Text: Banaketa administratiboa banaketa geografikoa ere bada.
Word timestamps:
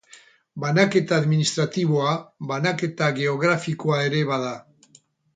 Banaketa 0.61 1.17
administratiboa 1.23 2.13
banaketa 2.51 3.09
geografikoa 3.19 3.99
ere 4.07 4.23
bada. 4.31 4.55